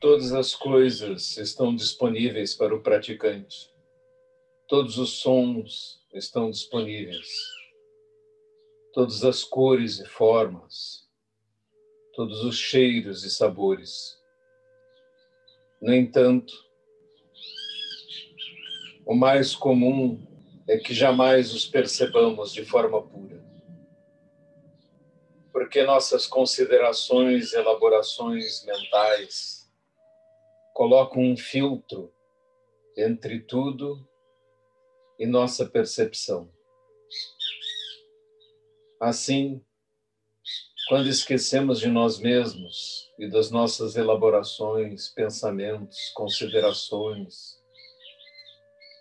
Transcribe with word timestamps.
Todas 0.00 0.32
as 0.32 0.54
coisas 0.54 1.36
estão 1.38 1.74
disponíveis 1.74 2.54
para 2.54 2.72
o 2.72 2.80
praticante. 2.80 3.74
Todos 4.68 4.96
os 4.96 5.18
sons 5.18 6.00
estão 6.14 6.52
disponíveis. 6.52 7.26
Todas 8.92 9.24
as 9.24 9.42
cores 9.42 9.98
e 9.98 10.06
formas. 10.06 11.08
Todos 12.14 12.44
os 12.44 12.56
cheiros 12.56 13.24
e 13.24 13.30
sabores. 13.30 14.16
No 15.82 15.92
entanto, 15.92 16.54
o 19.04 19.16
mais 19.16 19.56
comum 19.56 20.24
é 20.68 20.78
que 20.78 20.94
jamais 20.94 21.52
os 21.52 21.66
percebamos 21.66 22.52
de 22.52 22.64
forma 22.64 23.02
pura. 23.02 23.44
Porque 25.52 25.82
nossas 25.82 26.24
considerações 26.24 27.52
e 27.52 27.56
elaborações 27.56 28.64
mentais 28.64 29.57
coloca 30.78 31.18
um 31.18 31.36
filtro 31.36 32.14
entre 32.96 33.40
tudo 33.40 34.08
e 35.18 35.26
nossa 35.26 35.66
percepção. 35.66 36.48
Assim, 39.00 39.60
quando 40.88 41.08
esquecemos 41.08 41.80
de 41.80 41.88
nós 41.88 42.20
mesmos 42.20 43.12
e 43.18 43.28
das 43.28 43.50
nossas 43.50 43.96
elaborações, 43.96 45.08
pensamentos, 45.08 46.12
considerações, 46.14 47.60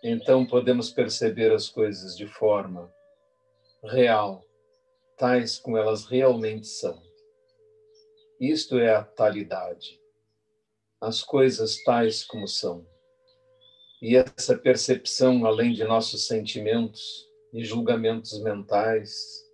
então 0.00 0.46
podemos 0.46 0.90
perceber 0.90 1.52
as 1.52 1.68
coisas 1.68 2.16
de 2.16 2.28
forma 2.28 2.88
real, 3.82 4.46
tais 5.18 5.58
como 5.58 5.76
elas 5.76 6.06
realmente 6.06 6.68
são. 6.68 7.02
Isto 8.38 8.78
é 8.78 8.94
a 8.94 9.02
talidade 9.02 10.03
as 11.04 11.22
coisas 11.22 11.82
tais 11.82 12.24
como 12.24 12.48
são. 12.48 12.86
E 14.00 14.16
essa 14.16 14.56
percepção, 14.56 15.44
além 15.44 15.72
de 15.72 15.84
nossos 15.84 16.26
sentimentos 16.26 17.28
e 17.52 17.62
julgamentos 17.64 18.40
mentais, 18.42 19.44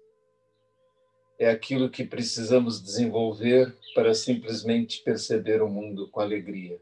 é 1.38 1.50
aquilo 1.50 1.90
que 1.90 2.04
precisamos 2.04 2.80
desenvolver 2.80 3.76
para 3.94 4.14
simplesmente 4.14 5.02
perceber 5.02 5.60
o 5.60 5.68
mundo 5.68 6.08
com 6.10 6.20
alegria, 6.20 6.78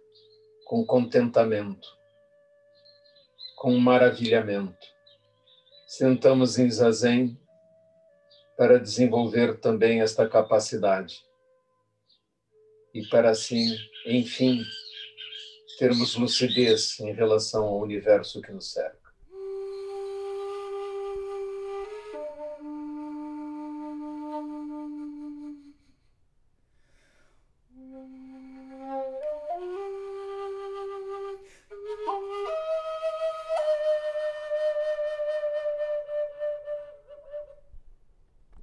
com 0.66 0.84
contentamento, 0.84 1.88
com 3.56 3.76
maravilhamento. 3.78 4.86
Sentamos 5.86 6.58
em 6.58 6.70
zazen 6.70 7.38
para 8.56 8.78
desenvolver 8.78 9.58
também 9.60 10.00
esta 10.02 10.28
capacidade 10.28 11.27
e 12.98 13.06
para 13.06 13.30
assim, 13.30 13.76
enfim, 14.04 14.60
termos 15.78 16.16
lucidez 16.16 16.98
em 16.98 17.12
relação 17.12 17.64
ao 17.64 17.80
universo 17.80 18.42
que 18.42 18.50
nos 18.50 18.72
cerca. 18.72 19.07